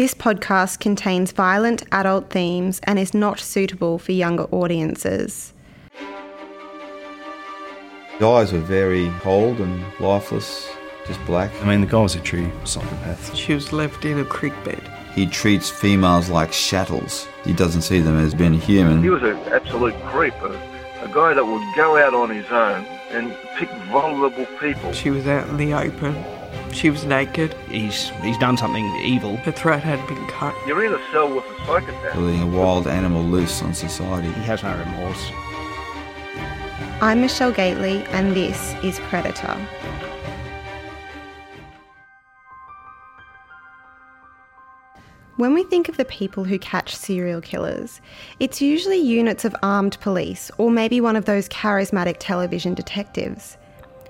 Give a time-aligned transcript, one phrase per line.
[0.00, 5.52] This podcast contains violent adult themes and is not suitable for younger audiences.
[8.18, 10.70] The eyes were very cold and lifeless,
[11.06, 11.52] just black.
[11.60, 13.36] I mean, the guy was a true psychopath.
[13.36, 14.80] She was left in a creek bed.
[15.14, 17.28] He treats females like chattels.
[17.44, 19.02] He doesn't see them as being human.
[19.02, 20.54] He was an absolute creep, a,
[21.02, 24.94] a guy that would go out on his own and pick vulnerable people.
[24.94, 26.39] She was out in the open.
[26.72, 27.52] She was naked.
[27.68, 29.36] He's he's done something evil.
[29.38, 30.54] Her throat had been cut.
[30.66, 32.16] You're in a cell with a psychopath.
[32.16, 34.28] Letting a wild animal loose on society.
[34.28, 35.30] He has no remorse.
[37.02, 39.56] I'm Michelle Gately, and this is Predator.
[45.36, 48.02] When we think of the people who catch serial killers,
[48.38, 53.56] it's usually units of armed police or maybe one of those charismatic television detectives.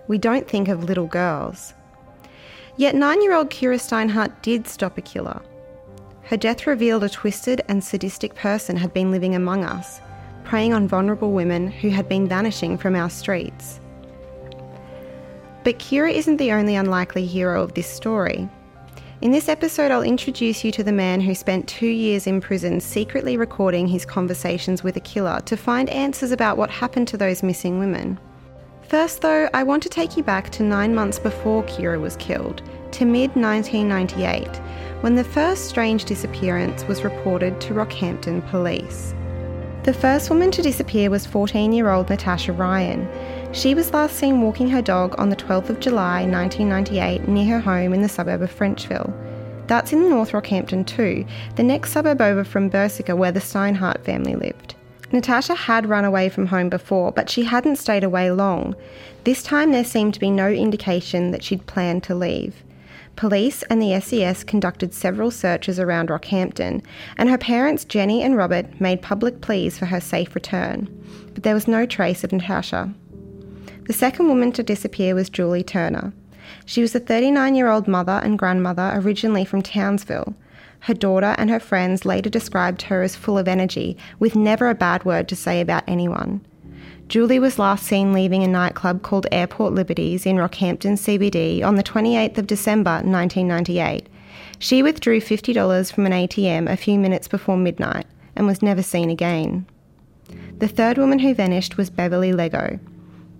[0.08, 1.74] We don't think of little girls.
[2.80, 5.42] Yet nine year old Keyra Steinhardt did stop a killer.
[6.22, 10.00] Her death revealed a twisted and sadistic person had been living among us,
[10.44, 13.80] preying on vulnerable women who had been vanishing from our streets.
[15.62, 18.48] But Keyra isn't the only unlikely hero of this story.
[19.20, 22.80] In this episode, I'll introduce you to the man who spent two years in prison
[22.80, 27.42] secretly recording his conversations with a killer to find answers about what happened to those
[27.42, 28.18] missing women.
[28.90, 32.60] First, though, I want to take you back to nine months before Keyra was killed,
[32.92, 34.46] to mid 1998,
[35.02, 39.14] when the first strange disappearance was reported to Rockhampton police.
[39.82, 43.08] The first woman to disappear was 14 year old Natasha Ryan.
[43.52, 47.60] She was last seen walking her dog on the 12th of July 1998 near her
[47.60, 49.12] home in the suburb of Frenchville.
[49.68, 51.24] That's in North Rockhampton too,
[51.56, 54.74] the next suburb over from Berwick where the Steinhardt family lived.
[55.12, 58.76] Natasha had run away from home before, but she hadn't stayed away long.
[59.24, 62.62] This time there seemed to be no indication that she'd planned to leave.
[63.20, 66.82] Police and the SES conducted several searches around Rockhampton,
[67.18, 70.88] and her parents, Jenny and Robert, made public pleas for her safe return.
[71.34, 72.94] But there was no trace of Natasha.
[73.86, 76.14] The second woman to disappear was Julie Turner.
[76.64, 80.34] She was a 39 year old mother and grandmother originally from Townsville.
[80.78, 84.74] Her daughter and her friends later described her as full of energy, with never a
[84.74, 86.40] bad word to say about anyone.
[87.10, 91.82] Julie was last seen leaving a nightclub called Airport Liberties in Rockhampton CBD on the
[91.82, 94.08] 28th of December 1998.
[94.60, 98.06] She withdrew $50 from an ATM a few minutes before midnight
[98.36, 99.66] and was never seen again.
[100.58, 102.78] The third woman who vanished was Beverly Lego.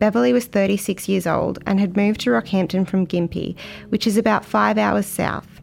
[0.01, 3.55] Beverly was 36 years old and had moved to Rockhampton from Gympie,
[3.91, 5.61] which is about five hours south.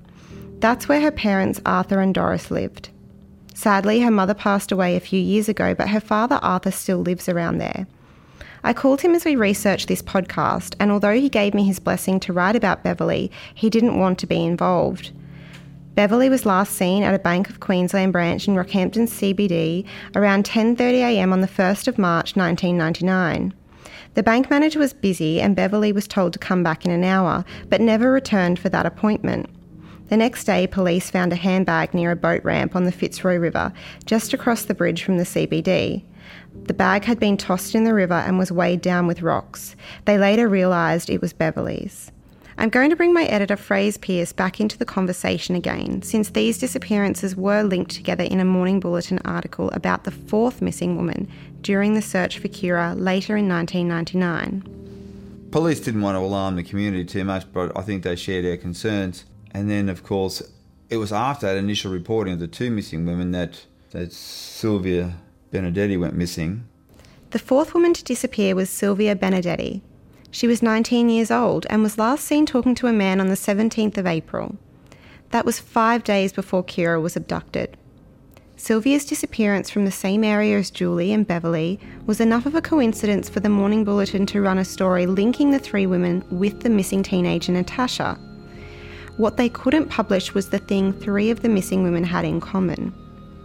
[0.60, 2.90] That's where her parents, Arthur and Doris, lived.
[3.54, 7.28] Sadly, her mother passed away a few years ago, but her father, Arthur, still lives
[7.28, 7.86] around there.
[8.64, 12.20] I called him as we researched this podcast, and although he gave me his blessing
[12.22, 15.12] to write about Beverly, he didn't want to be involved.
[15.96, 19.84] Beverly was last seen at a Bank of Queensland branch in Rockhampton CBD
[20.16, 23.54] around 10:30am on the 1st of March 1999.
[24.14, 27.46] The bank manager was busy and Beverly was told to come back in an hour,
[27.70, 29.50] but never returned for that appointment.
[30.10, 33.74] The next day, police found a handbag near a boat ramp on the Fitzroy River,
[34.06, 36.04] just across the bridge from the CBD.
[36.66, 39.76] The bag had been tossed in the river and was weighed down with rocks.
[40.06, 42.12] They later realised it was Beverly's.
[42.60, 46.58] I'm going to bring my editor Fraser Pierce back into the conversation again, since these
[46.58, 51.28] disappearances were linked together in a Morning Bulletin article about the fourth missing woman
[51.62, 55.50] during the search for Keyra later in 1999.
[55.52, 58.58] Police didn't want to alarm the community too much, but I think they shared our
[58.58, 59.26] concerns.
[59.52, 60.42] And then, of course,
[60.90, 65.14] it was after that initial reporting of the two missing women that, that Sylvia
[65.52, 66.68] Benedetti went missing.
[67.32, 69.82] The fourth woman to disappear was Sylvia Benedetti.
[70.32, 73.36] She was 19 years old and was last seen talking to a man on the
[73.36, 74.58] 17th of April.
[75.32, 77.78] That was five days before Keyra was abducted.
[78.56, 83.30] Sylvia's disappearance from the same area as Julie and Beverly was enough of a coincidence
[83.30, 87.04] for the Morning Bulletin to run a story linking the three women with the missing
[87.04, 88.16] teenager Natasha.
[89.18, 92.94] What they couldn't publish was the thing three of the missing women had in common.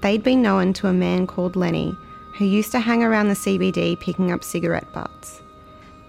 [0.03, 1.97] They'd been known to a man called Lenny,
[2.37, 5.41] who used to hang around the CBD picking up cigarette butts.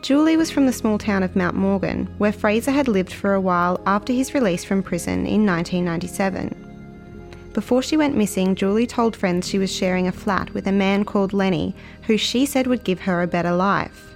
[0.01, 3.39] Julie was from the small town of Mount Morgan, where Fraser had lived for a
[3.39, 7.51] while after his release from prison in 1997.
[7.53, 11.05] Before she went missing, Julie told friends she was sharing a flat with a man
[11.05, 14.15] called Lenny, who she said would give her a better life.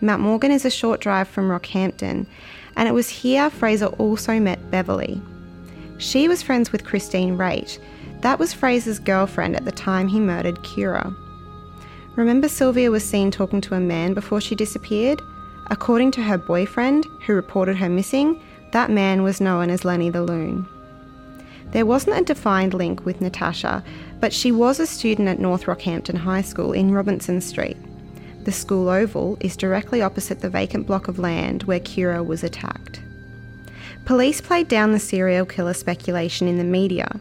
[0.00, 2.26] Mount Morgan is a short drive from Rockhampton,
[2.76, 5.20] and it was here Fraser also met Beverly.
[5.98, 7.78] She was friends with Christine Raitt,
[8.26, 11.14] that was Fraser's girlfriend at the time he murdered Keyra.
[12.16, 15.22] Remember, Sylvia was seen talking to a man before she disappeared?
[15.68, 18.42] According to her boyfriend, who reported her missing,
[18.72, 20.66] that man was known as Lenny the Loon.
[21.70, 23.84] There wasn't a defined link with Natasha,
[24.18, 27.76] but she was a student at North Rockhampton High School in Robinson Street.
[28.42, 33.00] The school oval is directly opposite the vacant block of land where Kira was attacked.
[34.04, 37.20] Police played down the serial killer speculation in the media,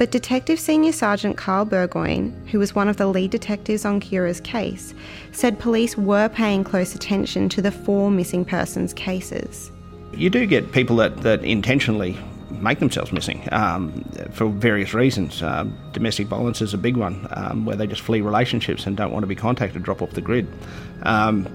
[0.00, 4.40] but Detective Senior Sergeant Carl Burgoyne, who was one of the lead detectives on Keyra's
[4.40, 4.94] case,
[5.30, 9.70] said police were paying close attention to the four missing persons cases.
[10.14, 12.16] You do get people that, that intentionally
[12.48, 14.02] make themselves missing um,
[14.32, 15.42] for various reasons.
[15.42, 19.12] Um, domestic violence is a big one, um, where they just flee relationships and don't
[19.12, 20.48] want to be contacted, drop off the grid.
[21.02, 21.46] Um,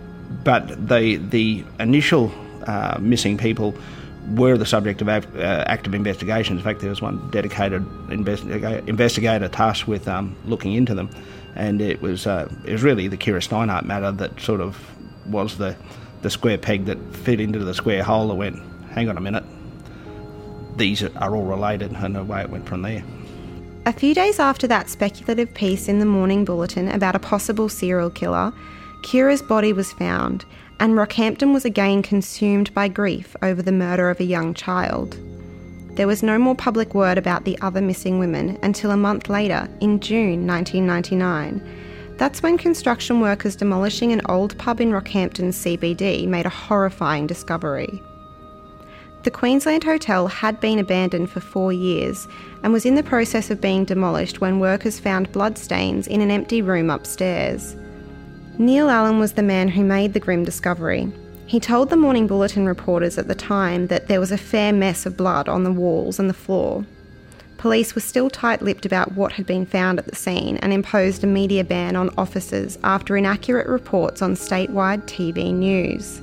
[0.44, 2.32] but the the initial
[2.68, 3.74] uh, missing people
[4.34, 5.20] were the subject of uh,
[5.68, 6.60] active investigations.
[6.60, 11.10] In fact, there was one dedicated investiga- investigator tasked with um, looking into them,
[11.56, 14.78] and it was uh, it was really the Keyra Steinhardt matter that sort of
[15.28, 15.76] was the
[16.22, 18.60] the square peg that fit into the square hole that went.
[18.92, 19.44] Hang on a minute,
[20.78, 23.04] these are all related, and away it went from there.
[23.86, 28.10] A few days after that speculative piece in the Morning Bulletin about a possible serial
[28.10, 28.52] killer,
[29.06, 30.46] Keyra's body was found,
[30.80, 35.16] and Rockhampton was again consumed by grief over the murder of a young child.
[35.92, 39.70] There was no more public word about the other missing women until a month later,
[39.80, 41.62] in June 1999.
[42.18, 48.02] That's when construction workers demolishing an old pub in Rockhampton's CBD made a horrifying discovery.
[49.22, 52.28] The Queensland Hotel had been abandoned for four years
[52.64, 56.64] and was in the process of being demolished when workers found bloodstains in an empty
[56.64, 57.76] room upstairs.
[58.58, 61.12] Neil Allen was the man who made the grim discovery.
[61.46, 65.06] He told the Morning Bulletin reporters at the time that there was a fair mess
[65.06, 66.86] of blood on the walls and the floor.
[67.58, 71.22] Police were still tight lipped about what had been found at the scene and imposed
[71.24, 76.22] a media ban on officers after inaccurate reports on statewide TV news.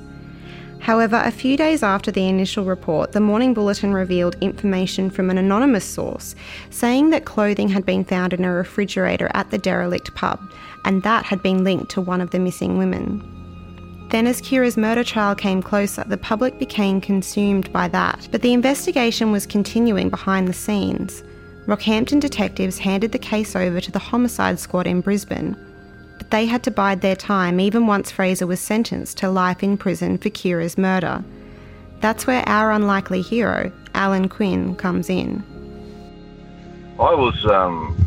[0.83, 5.37] However, a few days after the initial report, the Morning Bulletin revealed information from an
[5.37, 6.35] anonymous source
[6.71, 10.41] saying that clothing had been found in a refrigerator at the derelict pub,
[10.83, 13.23] and that had been linked to one of the missing women.
[14.09, 18.51] Then, as Keyra's murder trial came closer, the public became consumed by that, but the
[18.51, 21.23] investigation was continuing behind the scenes.
[21.65, 25.55] Rockhampton detectives handed the case over to the homicide squad in Brisbane,
[26.23, 29.77] but they had to bide their time even once Fraser was sentenced to life in
[29.77, 31.21] prison for Keyra's murder.
[31.99, 35.43] That's where our unlikely hero, Allan Quinn, comes in.
[36.97, 37.97] I was um,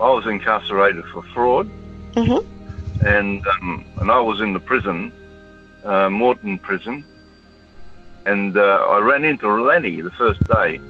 [0.00, 1.70] I was incarcerated for fraud,
[2.14, 3.06] Mm-hmm.
[3.06, 5.12] and um, and I was in the prison,
[5.84, 7.04] uh, Morton prison,
[8.26, 10.80] and uh, I ran into Lenny the first day.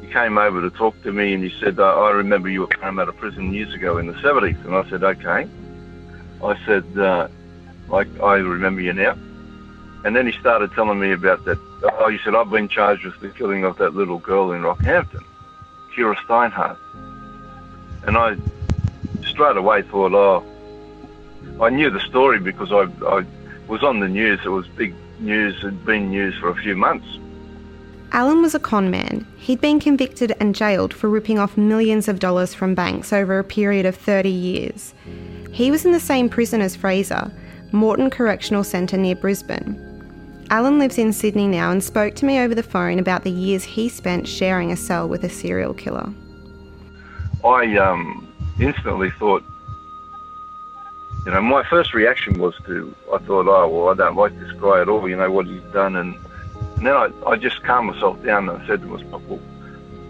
[0.00, 2.98] He came over to talk to me, and he said, uh, "I remember you came
[2.98, 5.46] out of prison years ago in the '70s." And I said, "Okay."
[6.42, 7.28] I said, uh,
[7.92, 9.16] "I I remember you now."
[10.04, 11.58] And then he started telling me about that.
[11.98, 15.24] Oh, he said, "I've been charged with the killing of that little girl in Rockhampton,
[15.94, 16.78] Keyra Steinhardt."
[18.04, 18.36] And I
[19.32, 20.44] straight away thought, oh,
[21.60, 23.24] I knew the story because I, I
[23.68, 24.40] was on the news.
[24.44, 27.06] It was big news, it had been news for a few months.
[28.12, 29.26] Allan was a con man.
[29.38, 33.44] He'd been convicted and jailed for ripping off millions of dollars from banks over a
[33.44, 34.92] period of 30 years.
[35.52, 37.30] He was in the same prison as Fraser,
[37.72, 39.78] Morton Correctional Centre near Brisbane.
[40.48, 43.62] Allan lives in Sydney now and spoke to me over the phone about the years
[43.62, 46.12] he spent sharing a cell with a serial killer.
[47.44, 48.26] I um,
[48.58, 49.44] instantly thought,
[51.26, 54.52] you know, my first reaction was to, I thought, oh, well, I don't like this
[54.52, 55.96] guy at all, you know, what he's done.
[55.96, 56.14] And,
[56.76, 59.40] and then I, I just calmed myself down and I said to myself, well,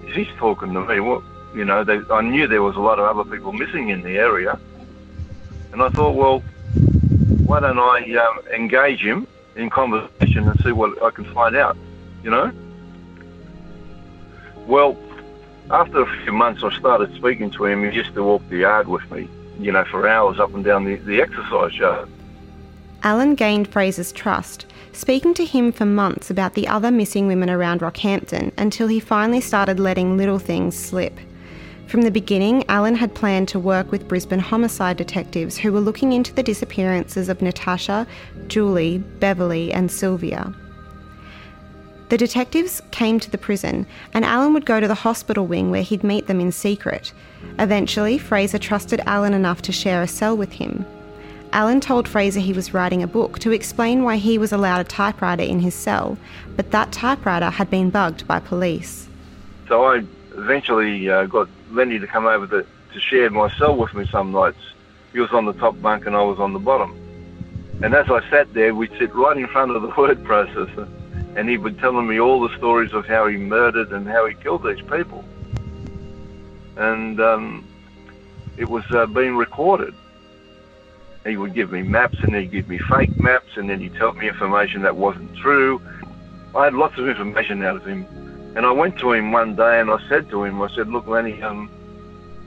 [0.05, 2.99] if he's talking to me, what, you know, they, I knew there was a lot
[3.01, 4.59] of other people missing in the area.
[5.73, 6.41] And I thought, well,
[7.47, 9.27] why don't I um, engage him
[9.57, 11.77] in conversation and see what I can find out,
[12.23, 12.53] you know?
[14.67, 14.97] Well,
[15.71, 17.91] after a few months, I started speaking to him.
[17.91, 20.85] He used to walk the yard with me, you know, for hours up and down
[20.85, 22.09] the, the exercise yard.
[23.03, 27.81] Allan gained Fraser's trust, speaking to him for months about the other missing women around
[27.81, 31.19] Rockhampton until he finally started letting little things slip.
[31.93, 36.15] From the beginning, Allan had planned to work with Brisbane homicide detectives who were looking
[36.15, 38.07] into the disappearances of Natasha,
[38.47, 40.55] Julie, Beverly, and Sylvia.
[42.09, 45.83] The detectives came to the prison, and Allan would go to the hospital wing where
[45.83, 47.13] he'd meet them in secret.
[47.59, 50.87] Eventually, Fraser trusted Allan enough to share a cell with him.
[51.53, 54.85] Allan told Fraser he was writing a book to explain why he was allowed a
[54.85, 56.17] typewriter in his cell,
[56.57, 59.11] but that typewriter had been bugged by police.
[59.69, 60.03] So I
[60.39, 64.33] eventually uh, got Lenny to come over to, to share my cell with me some
[64.33, 64.59] nights.
[65.13, 66.99] He was on the top bunk and I was on the bottom.
[67.83, 70.89] And as I sat there, we'd sit right in front of the word processor
[71.37, 74.35] and he would telling me all the stories of how he murdered and how he
[74.35, 75.25] killed these people.
[76.77, 77.67] and um,
[78.57, 79.95] it was uh, being recorded.
[81.25, 84.13] He would give me maps, and he'd give me fake maps, and then he'd tell
[84.13, 85.81] me information that wasn't true.
[86.55, 88.05] I had lots of information out of him,
[88.55, 91.07] and I went to him one day, and I said to him, I said, "Look,
[91.07, 91.71] Lenny, um,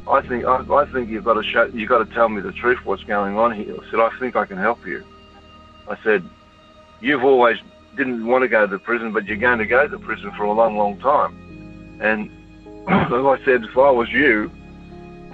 [0.07, 2.51] I think I, I think you've got to show, you've got to tell me the
[2.51, 2.79] truth.
[2.83, 5.03] What's going on here?" I said, "I think I can help you."
[5.87, 6.23] I said,
[7.01, 7.57] "You've always
[7.95, 10.51] didn't want to go to prison, but you're going to go to prison for a
[10.51, 12.29] long, long time." And
[12.87, 14.51] as I said, if I was you,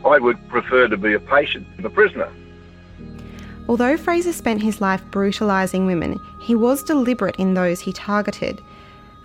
[0.06, 2.32] I would prefer to be a patient than a prisoner.
[3.68, 8.62] Although Fraser spent his life brutalising women, he was deliberate in those he targeted.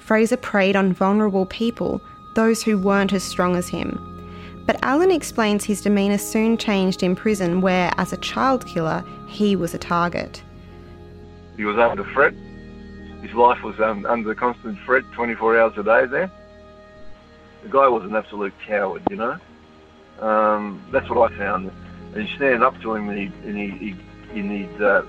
[0.06, 2.00] Fraser preyed on vulnerable people,
[2.34, 3.98] those who weren't as strong as him.
[4.64, 9.56] But Allan explains his demeanour soon changed in prison, where, as a child killer, he
[9.56, 10.44] was a target.
[11.56, 12.34] He was under threat.
[13.20, 16.30] His life was um, under constant threat 24 hours a day there.
[17.64, 19.40] The guy was an absolute coward, you know.
[20.20, 21.72] Um, that's what I found.
[22.14, 23.96] And you stand up to him and, he, and he,
[24.32, 25.02] he, he'd, uh,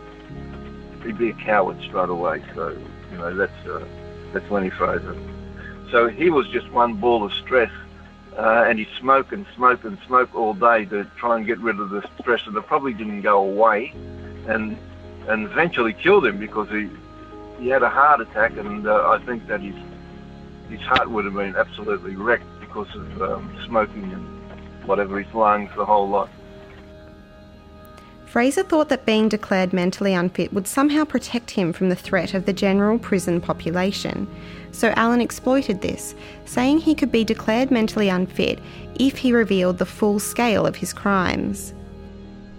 [1.04, 2.44] he'd be a coward straight away.
[2.56, 2.76] So,
[3.12, 3.86] you know, that's, uh,
[4.38, 5.20] that's when he froze Fraser.
[5.92, 7.72] So he was just one ball of stress.
[8.38, 11.80] Uh, and he'd smoke and smoke and smoke all day to try and get rid
[11.80, 13.92] of the stress, and it probably didn't go away,
[14.48, 14.78] and
[15.28, 16.88] and eventually killed him because he
[17.60, 19.74] he had a heart attack, and uh, I think that his
[20.70, 24.24] his heart would have been absolutely wrecked because of um, smoking and
[24.86, 26.30] whatever his lungs, for the whole lot.
[28.38, 32.46] Fraser thought that being declared mentally unfit would somehow protect him from the threat of
[32.46, 34.28] the general prison population.
[34.72, 36.14] So Allan exploited this,
[36.46, 38.60] saying he could be declared mentally unfit
[39.00, 41.74] if he revealed the full scale of his crimes.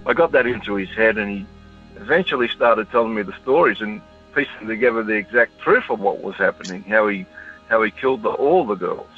[0.04, 1.46] I got that into his head and he
[1.94, 4.00] eventually started telling me the stories and
[4.34, 7.24] piecing together the exact truth of what was happening, how he
[7.68, 9.17] how he killed the, all the girls.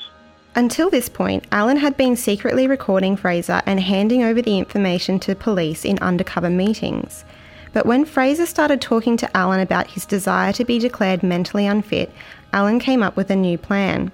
[0.54, 5.36] Until this point, Allan had been secretly recording Fraser and handing over the information to
[5.36, 7.24] police in undercover meetings.
[7.72, 12.12] But when Fraser started talking to Allan about his desire to be declared mentally unfit,
[12.52, 14.10] Allan came up with a new plan.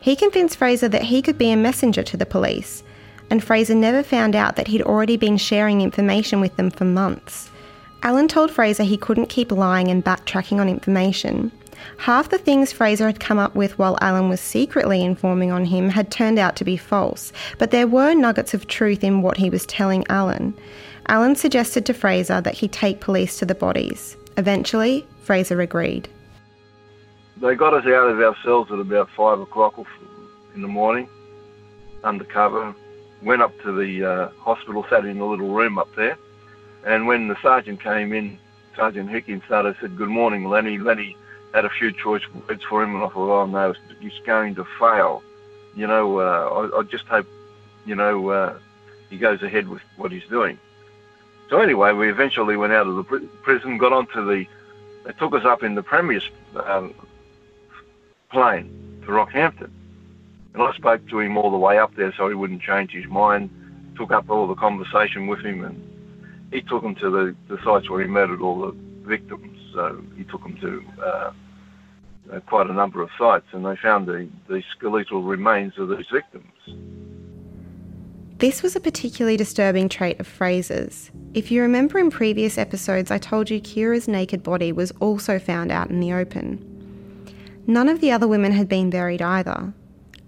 [0.00, 2.82] He convinced Fraser that he could be a messenger to the police,
[3.28, 7.50] and Fraser never found out that he'd already been sharing information with them for months.
[8.02, 11.52] Allan told Fraser he couldn't keep lying and backtracking on information.
[11.98, 15.88] Half the things Fraser had come up with while Allan was secretly informing on him
[15.88, 19.50] had turned out to be false, but there were nuggets of truth in what he
[19.50, 20.54] was telling Allan.
[21.06, 24.16] Allan suggested to Fraser that he take police to the bodies.
[24.36, 26.08] Eventually, Fraser agreed.
[27.38, 29.78] They got us out of our cells at about five o'clock
[30.54, 31.08] in the morning,
[32.04, 32.74] undercover.
[33.22, 36.16] Went up to the uh, hospital, sat in a little room up there,
[36.84, 38.38] and when the sergeant came in,
[38.76, 41.16] Sergeant Hickey started said, "Good morning, Lenny." Lenny
[41.54, 44.64] had a few choice words for him, and I thought, "Oh no, he's going to
[44.78, 45.22] fail."
[45.74, 47.26] You know, uh, I, I, just hope,
[47.86, 48.58] you know, uh,
[49.10, 50.58] he goes ahead with what he's doing.
[51.50, 53.04] So anyway, we eventually went out of the
[53.42, 54.46] prison, got onto the.
[55.04, 56.28] They took us up in the Premier's
[56.64, 56.92] um,
[58.30, 59.70] plane to Rockhampton,
[60.54, 63.06] and I spoke to him all the way up there, so he wouldn't change his
[63.06, 63.50] mind.
[63.96, 65.88] Took up all the conversation with him and
[66.50, 68.72] he took him to the, the sites where he murdered all the
[69.06, 69.57] victims.
[69.78, 71.32] So he took them to uh,
[72.32, 76.06] uh, quite a number of sites, and they found the, the skeletal remains of these
[76.12, 76.50] victims.
[78.38, 81.12] This was a particularly disturbing trait of Fraser's.
[81.32, 85.70] If you remember in previous episodes, I told you Keyra's naked body was also found
[85.70, 86.64] out in the open.
[87.68, 89.72] None of the other women had been buried either.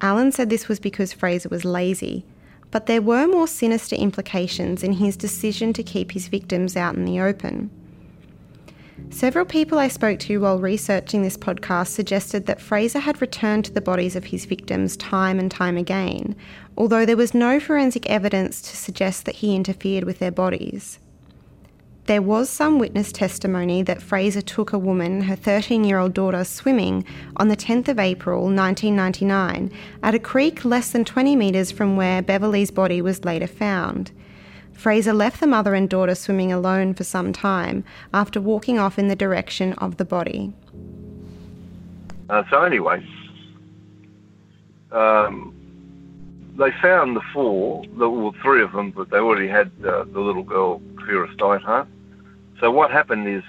[0.01, 2.25] Allan said this was because Fraser was lazy,
[2.71, 7.05] but there were more sinister implications in his decision to keep his victims out in
[7.05, 7.73] the open.
[9.11, 13.73] Several people I spoke to while researching this podcast suggested that Fraser had returned to
[13.73, 16.37] the bodies of his victims time and time again,
[16.79, 21.01] although there was no forensic evidence to suggest that he interfered with their bodies.
[22.07, 26.45] There was some witness testimony that Fraser took a woman, her 13 year old daughter,
[26.45, 27.05] swimming
[27.37, 32.23] on the 10th of April 1999 at a creek less than 20 metres from where
[32.23, 34.13] Beverly's body was later found.
[34.81, 37.85] Fraser left the mother and daughter swimming alone for some time
[38.15, 40.55] after walking off in the direction of the body.
[42.31, 43.07] Uh, so, anyway,
[44.91, 45.55] um,
[46.57, 50.21] they found the four, the, well, three of them, but they already had uh, the
[50.21, 51.87] little girl, Keyra Steinhardt.
[52.59, 53.43] So what happened is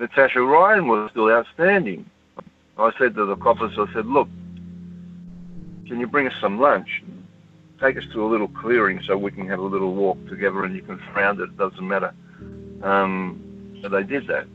[0.00, 2.04] Natasha Ryan was still outstanding.
[2.78, 4.28] I said to the coppers, I said, look,
[5.86, 7.02] can you bring us some lunch?
[7.80, 10.76] Take us to a little clearing so we can have a little walk together and
[10.76, 11.44] you can surround it.
[11.44, 12.12] It doesn't matter.
[12.82, 14.46] Um, so they did that.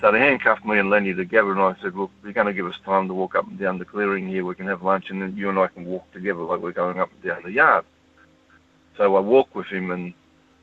[0.00, 2.66] So they handcuffed me and Lenny together, and I said, "Look, you're going to give
[2.66, 4.44] us time to walk up and down the clearing here.
[4.44, 6.98] We can have lunch, and then you and I can walk together like we're going
[6.98, 7.84] up and down the yard."
[8.96, 10.12] So I walked with him and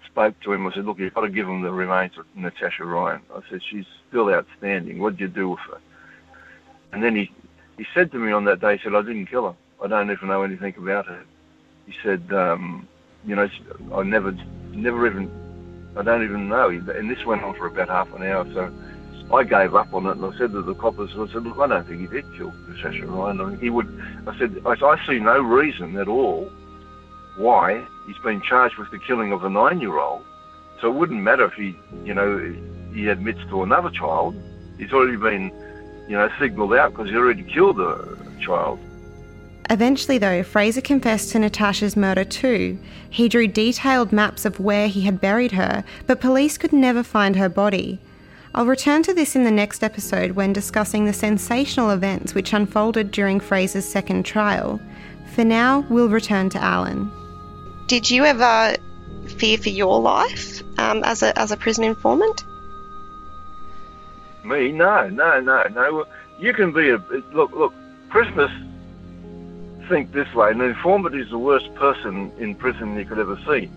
[0.06, 0.68] spoke to him.
[0.68, 3.62] I said, "Look, you've got to give him the remains of Natasha Ryan." I said,
[3.64, 5.00] "She's still outstanding.
[5.00, 5.80] What did you do with her?"
[6.92, 7.32] And then he
[7.78, 9.56] he said to me on that day, he said, "I didn't kill her.
[9.84, 11.24] I don't even know anything about her."
[11.86, 12.88] He said, um,
[13.26, 13.50] "You know,
[13.94, 14.36] I never,
[14.72, 15.30] never even,
[15.98, 18.46] I don't even know." And this went on for about half an hour.
[18.54, 18.72] So
[19.36, 21.68] I gave up on it, and I said to the coppers, I said, "Look, I
[21.68, 23.38] don't think he did kill Natasha Ryan.
[23.38, 23.88] Mean, he would."
[24.28, 26.50] I said, I, "I see no reason at all
[27.38, 30.24] why he's been charged with the killing of a nine-year-old.
[30.80, 32.38] So it wouldn't matter if he, you know,
[32.94, 34.36] he admits to another child.
[34.78, 35.52] He's already been,
[36.08, 38.80] you know, signalled out because he already killed a child."
[39.74, 42.78] Eventually, though, Fraser confessed to Natasha's murder too.
[43.10, 47.36] He drew detailed maps of where he had buried her, but police could never find
[47.36, 47.98] her body.
[48.54, 53.10] I'll return to this in the next episode when discussing the sensational events which unfolded
[53.10, 54.80] during Fraser's second trial.
[55.34, 57.12] For now, we'll return to Allan.
[57.88, 58.76] Did you ever
[59.26, 62.46] fear for your life um, as a as a prison informant?
[64.44, 64.72] Me?
[64.72, 66.06] No, no, no, no.
[66.38, 66.98] You can be a
[67.32, 67.52] look.
[67.54, 67.74] Look,
[68.10, 68.52] prisoners
[69.88, 70.52] think this way.
[70.52, 73.70] An informant is the worst person in prison you could ever see.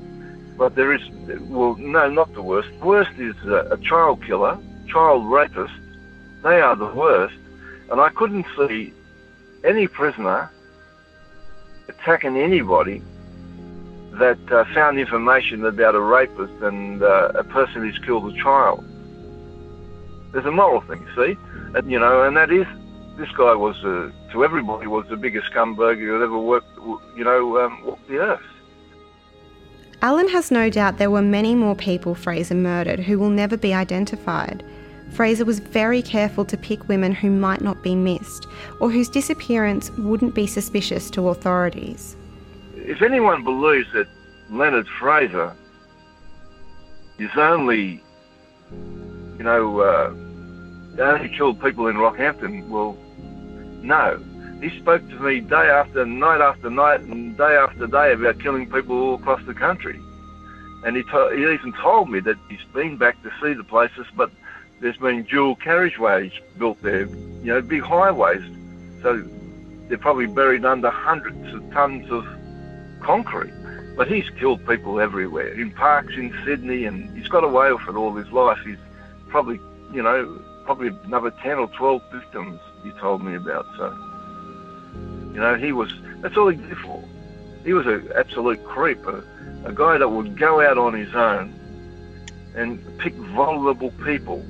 [0.56, 1.02] But there is,
[1.42, 2.70] well, no, not the worst.
[2.82, 4.58] Worst is a, a child killer,
[4.88, 5.74] child rapist.
[6.42, 7.36] They are the worst.
[7.90, 8.92] And I couldn't see
[9.64, 10.50] any prisoner
[11.88, 13.02] attacking anybody
[14.12, 18.84] that uh, found information about a rapist and uh, a person who's killed a child.
[20.32, 21.38] There's a moral thing, you see,
[21.74, 22.66] and, you know, and that is
[23.18, 26.68] this guy was uh, to everybody was the biggest scumbag who had ever worked,
[27.16, 28.42] you know, um, walked the earth.
[30.02, 33.72] Allan has no doubt there were many more people Fraser murdered who will never be
[33.72, 34.62] identified.
[35.12, 38.46] Fraser was very careful to pick women who might not be missed
[38.78, 42.14] or whose disappearance wouldn't be suspicious to authorities.
[42.74, 44.06] If anyone believes that
[44.50, 45.56] Leonard Fraser
[47.18, 48.02] is only,
[49.38, 50.12] you know, uh,
[51.02, 52.98] only killed people in Rockhampton, well,
[53.86, 54.22] no.
[54.60, 58.70] He spoke to me day after night after night and day after day about killing
[58.70, 60.00] people all across the country.
[60.84, 64.06] And he, to- he even told me that he's been back to see the places,
[64.16, 64.30] but
[64.80, 68.42] there's been dual carriageways built there, you know, big highways.
[69.02, 69.22] So
[69.88, 72.26] they're probably buried under hundreds of tons of
[73.00, 73.52] concrete.
[73.96, 77.94] But he's killed people everywhere, in parks in Sydney, and he's got away with it
[77.94, 78.58] all his life.
[78.64, 78.76] He's
[79.28, 79.58] probably,
[79.92, 83.66] you know, probably another 10 or 12 victims he told me about.
[83.76, 83.90] So,
[85.34, 87.02] you know, he was, that's all he did for.
[87.64, 89.22] He was an absolute creep, a,
[89.64, 91.52] a guy that would go out on his own
[92.54, 94.42] and pick vulnerable people,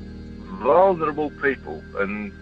[0.61, 2.33] vulnerable people, and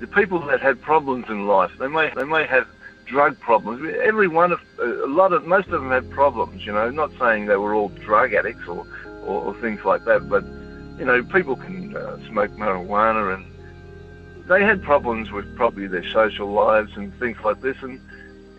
[0.00, 1.72] the people that had problems in life.
[1.78, 2.68] They may, they may have
[3.06, 3.82] drug problems.
[4.04, 7.46] Every one of, a lot of, most of them had problems, you know, not saying
[7.46, 8.86] they were all drug addicts or,
[9.24, 10.44] or, or things like that, but,
[10.98, 13.44] you know, people can uh, smoke marijuana and
[14.48, 18.00] they had problems with probably their social lives and things like this, and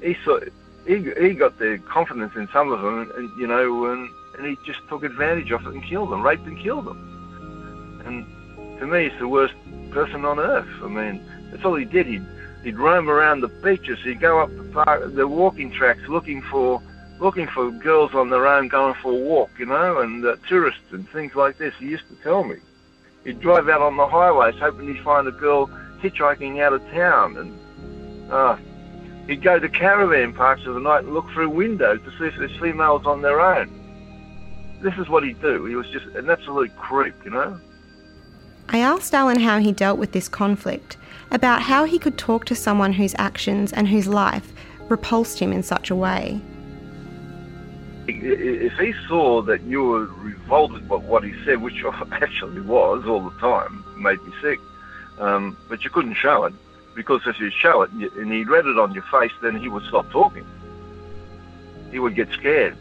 [0.02, 0.40] he saw,
[0.86, 4.58] he, he got their confidence in some of them, and, you know, and, and he
[4.66, 8.02] just took advantage of it and killed them, raped and killed them.
[8.06, 9.56] And to me, he's the worst
[9.92, 10.70] person on earth.
[10.84, 11.22] I mean,
[11.52, 12.06] that's all he did.
[12.06, 12.26] He'd,
[12.64, 14.00] he'd roam around the beaches.
[14.04, 16.82] He'd go up the park, the walking tracks, looking for
[17.20, 20.80] looking for girls on their own, going for a walk, you know, and uh, tourists
[20.92, 21.74] and things like this.
[21.78, 22.56] He used to tell me.
[23.24, 25.70] He'd drive out on the highways hoping he'd find a girl
[26.02, 28.58] hitchhiking out of town, and uh,
[29.28, 32.36] he'd go to caravan parks of the night and look through windows to see if
[32.38, 33.70] there's females on their own.
[34.82, 35.66] This is what he'd do.
[35.66, 37.60] He was just an absolute creep, you know.
[38.70, 40.96] I asked Allan how he dealt with this conflict,
[41.32, 44.54] about how he could talk to someone whose actions and whose life
[44.88, 46.40] repulsed him in such a way.
[48.18, 53.06] If he saw that you were revolted by what he said, which I actually was
[53.06, 54.60] all the time, made me sick,
[55.20, 56.54] um, but you couldn't show it
[56.96, 59.84] because if you show it and he read it on your face, then he would
[59.86, 60.46] stop talking.
[61.92, 62.78] He would get scared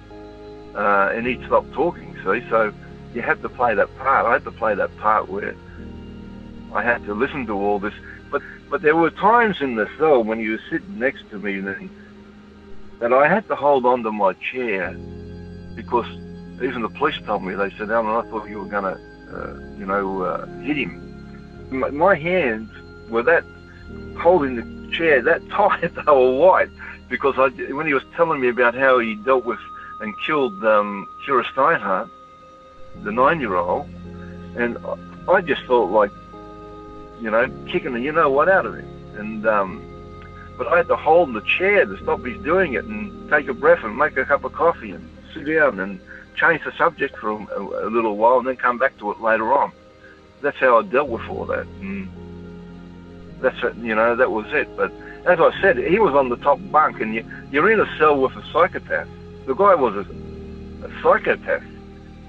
[0.74, 2.14] uh, and he'd stop talking.
[2.24, 2.72] See, so
[3.14, 4.26] you had to play that part.
[4.26, 5.54] I had to play that part where
[6.72, 7.94] I had to listen to all this.
[8.30, 11.58] But but there were times in the cell when you were sitting next to me
[11.58, 11.90] and
[12.98, 14.96] that I had to hold on to my chair
[15.78, 16.06] because
[16.60, 19.00] even the police told me they said, Allan, I thought you were going to,
[19.32, 21.08] uh, you know, uh, hit him
[21.70, 22.70] my, my hands
[23.08, 23.44] were that
[24.18, 26.70] holding the chair that tight they were white
[27.08, 29.60] because I, when he was telling me about how he dealt with
[30.00, 32.08] and killed um, Keyra Steinhardt,
[33.02, 33.88] the nine-year-old,
[34.56, 34.78] and
[35.28, 36.10] I just felt like
[37.20, 38.88] you know, kicking the you know what out of him.
[39.16, 39.82] And um,
[40.56, 43.54] but I had to hold the chair to stop his doing it and take a
[43.54, 46.00] breath and make a cup of coffee and sit down and
[46.36, 49.52] change the subject for a, a little while and then come back to it later
[49.52, 49.72] on.
[50.40, 51.66] That's how I dealt with all that.
[51.80, 52.08] And
[53.40, 54.68] that's it, you know, that was it.
[54.76, 54.92] But
[55.26, 58.20] as I said, he was on the top bunk and you, you're in a cell
[58.20, 59.08] with a psychopath.
[59.46, 60.06] The guy was a,
[60.86, 61.64] a psychopath.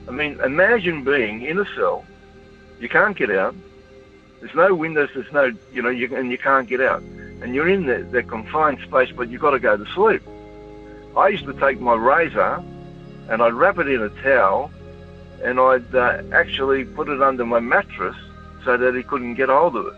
[0.08, 2.04] I mean, imagine being in a cell,
[2.80, 3.56] you can't get out,
[4.40, 7.02] there's no windows, there's no, you know, you, and you can't get out.
[7.42, 10.22] And you're in that, that confined space, but you've got to go to sleep.
[11.16, 12.64] I used to take my razor
[13.30, 14.72] and I'd wrap it in a towel
[15.44, 18.16] and I'd uh, actually put it under my mattress
[18.66, 19.94] so that he couldn't get hold of it,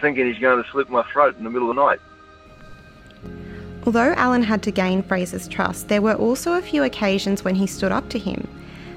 [0.00, 2.00] thinking he's going to slit my throat in the middle of the night.
[3.86, 7.66] Although Allan had to gain Fraser's trust, there were also a few occasions when he
[7.66, 8.48] stood up to him.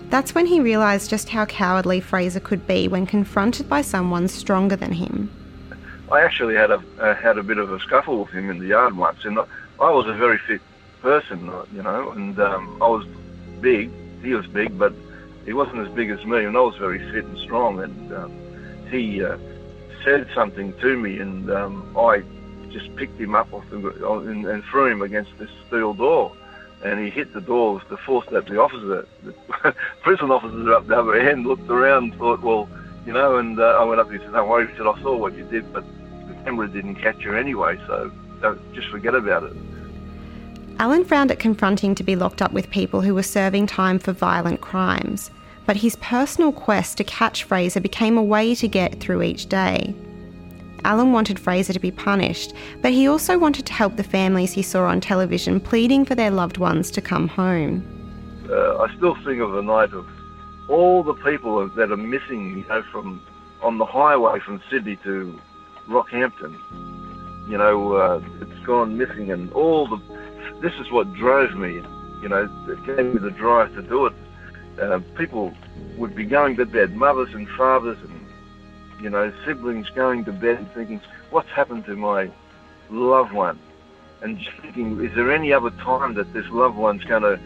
[0.10, 4.76] That's when he realised just how cowardly Fraser could be when confronted by someone stronger
[4.76, 5.32] than him.
[6.12, 8.68] I actually had a uh, had a bit of a scuffle with him in the
[8.68, 9.46] yard once, and I,
[9.80, 10.62] I was a very fit
[11.06, 13.06] person, you know, and um, I was
[13.62, 13.91] big.
[14.24, 14.91] He was big, but
[15.46, 17.80] he wasn't as big as me, and I was very fit and strong.
[17.80, 18.32] And um,
[18.89, 19.38] he uh,
[20.04, 22.24] said something to me, and um, I
[22.72, 23.78] just picked him up off the,
[24.28, 26.36] and, and threw him against this steel door.
[26.84, 30.88] And he hit the door with the force that the officer, the prison officers up
[30.88, 32.68] the other end, looked around, thought, well,
[33.06, 35.00] you know, and uh, I went up and he said, don't worry, he said, I
[35.04, 35.84] saw what you did, but
[36.28, 39.56] the camera didn't catch you anyway, so don't, just forget about it.
[40.78, 44.12] Allan found it confronting to be locked up with people who were serving time for
[44.12, 45.32] violent crimes,
[45.66, 49.96] but his personal quest to catch Fraser became a way to get through each day.
[50.84, 54.62] Allan wanted Fraser to be punished, but he also wanted to help the families he
[54.62, 57.84] saw on television pleading for their loved ones to come home.
[58.50, 60.06] Uh, I still think of the night of
[60.68, 63.22] all the people that are missing, you know, from
[63.62, 65.40] on the highway from Sydney to
[65.88, 66.60] Rockhampton.
[67.50, 69.98] You know, uh, it's gone missing, and all the.
[70.62, 71.73] This is what drove me.
[72.21, 74.13] You know, it gave me the drive to do it.
[74.81, 75.53] Uh, people
[75.97, 78.25] would be going to bed, mothers and fathers and
[79.01, 82.29] you know, siblings going to bed thinking, what's happened to my
[82.89, 83.60] loved one?
[84.21, 87.39] And just thinking, is there any other time that this loved one's going to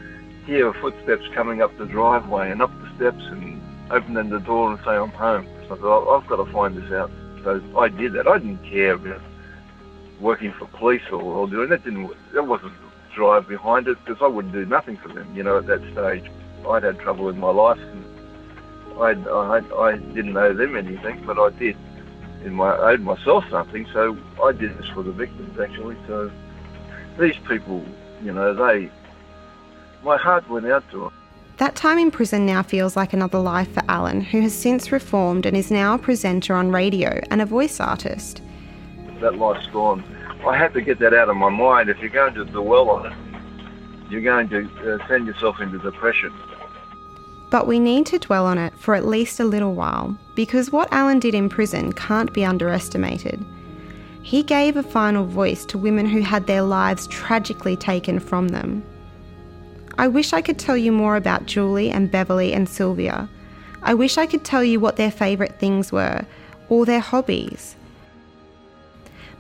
[0.46, 4.80] hear footsteps coming up the driveway and up the steps and opening the door and
[4.86, 5.48] say, I'm home?
[5.68, 7.12] So I thought, I've got to find this out.
[7.44, 8.28] So I did that.
[8.28, 9.22] I didn't care about
[10.20, 11.84] working for police or, or doing that.
[11.84, 12.74] Didn't that wasn't
[13.20, 15.28] drive behind it because I wouldn't do nothing for them.
[15.36, 16.32] You know, at that stage,
[16.70, 17.80] I'd had trouble in my life.
[17.80, 18.06] And,
[18.98, 21.76] I, I, I didn't owe them anything, but I did.
[22.46, 25.98] In my, owed myself something, so I did this for the victims actually.
[26.08, 26.32] So
[27.20, 27.84] these people,
[28.24, 28.90] you know, they,
[30.04, 31.14] my heart went out to them.
[31.58, 35.46] That time in prison now feels like another life for Allan, who has since reformed
[35.46, 38.42] and is now a presenter on radio and a voice artist.
[39.20, 40.02] That life's gone.
[40.48, 41.90] I had to get that out of my mind.
[41.90, 46.34] If you're going to dwell on it, you're going to uh, send yourself into depression.
[47.50, 50.92] But we need to dwell on it for at least a little while, because what
[50.92, 53.44] Allan did in prison can't be underestimated.
[54.22, 58.84] He gave a final voice to women who had their lives tragically taken from them.
[59.98, 63.28] I wish I could tell you more about Julie and Beverly and Sylvia.
[63.82, 66.26] I wish I could tell you what their favourite things were,
[66.70, 67.76] or their hobbies.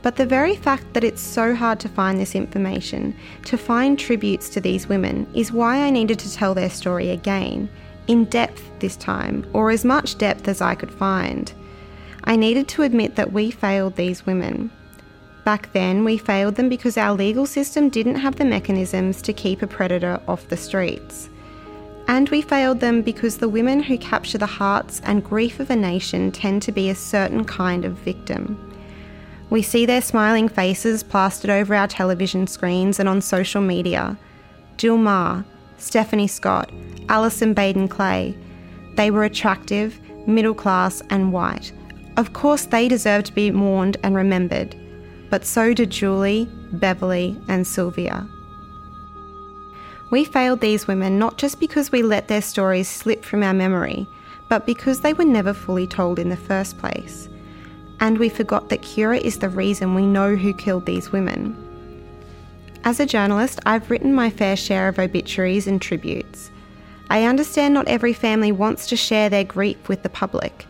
[0.02, 4.50] But the very fact that it's so hard to find this information, to find tributes
[4.50, 7.70] to these women, is why I needed to tell their story again
[8.08, 11.52] in depth this time, or as much depth as I could find.
[12.24, 14.72] I needed to admit that we failed these women.
[15.44, 19.62] Back then, we failed them because our legal system didn't have the mechanisms to keep
[19.62, 21.30] a predator off the streets.
[22.08, 25.76] And we failed them because the women who capture the hearts and grief of a
[25.76, 28.69] nation tend to be a certain kind of victim.
[29.50, 34.18] We see their smiling faces plastered over our television screens and on social media.
[34.78, 35.44] Jill Meagher,
[35.78, 36.72] Stephanie Scott,
[37.10, 38.38] Alison Baden Clay.
[38.96, 41.72] They were attractive, middle class, and white.
[42.18, 44.76] Of course, they deserve to be mourned and remembered,
[45.30, 48.28] but so did Julie, Beverly, and Sylvia.
[50.12, 54.08] We failed these women not just because we let their stories slip from our memory,
[54.50, 57.29] but because they were never fully told in the first place.
[58.00, 61.56] And we forgot that Keyra is the reason we know who killed these women.
[62.84, 66.50] As a journalist, I've written my fair share of obituaries and tributes.
[67.10, 70.66] I understand not every family wants to share their grief with the public.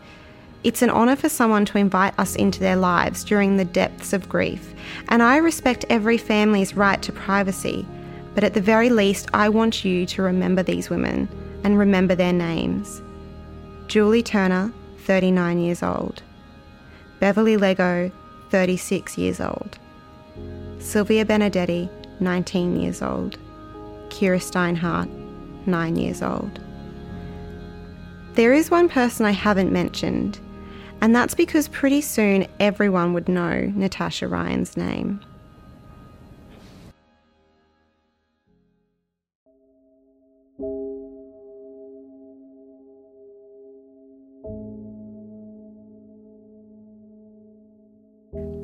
[0.64, 4.28] It's an honour for someone to invite us into their lives during the depths of
[4.28, 4.74] grief,
[5.08, 7.86] and I respect every family's right to privacy.
[8.34, 11.28] But at the very least, I want you to remember these women
[11.64, 13.02] and remember their names.
[13.86, 16.22] Julie Turner, 39 years old.
[17.20, 18.10] Beverly Lego,
[18.48, 19.78] 36 years old.
[20.78, 23.38] Sylvia Benedetti, 19 years old.
[24.08, 25.08] Keyra Steinhardt,
[25.66, 26.60] 9 years old.
[28.34, 30.40] There is one person I haven't mentioned,
[31.00, 35.20] and that's because pretty soon everyone would know Natasha Ryan's name.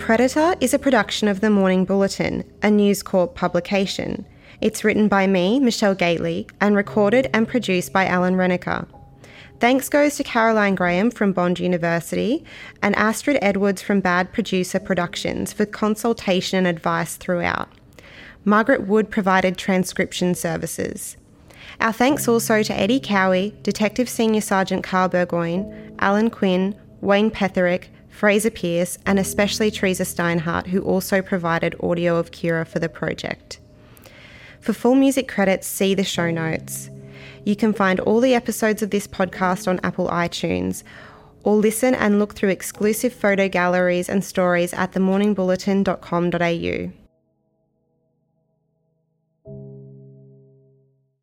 [0.07, 4.25] Predator is a production of the Morning Bulletin, a News Corp publication.
[4.61, 8.87] It's written by me, Michelle Gately, and recorded and produced by Alan Reneker.
[9.59, 12.45] Thanks goes to Caroline Graham from Bond University
[12.83, 17.69] and Astrid Edwards from Bad Producer Productions for consultation and advice throughout.
[18.45, 21.16] Margaret Wood provided transcription services.
[21.81, 27.88] Our thanks also to Eddie Cowie, Detective Senior Sergeant Carl Burgoyne, Allan Quinn, Wayne Petherick,
[28.16, 33.61] Fraser Pierce, and especially Teresa Steinhardt, who also provided audio of Keyra for the project.
[34.59, 36.88] For full music credits, see the show notes.
[37.44, 40.83] You can find all the episodes of this podcast on Apple iTunes,
[41.44, 47.06] or listen and look through exclusive photo galleries and stories at themorningbulletin.com.au.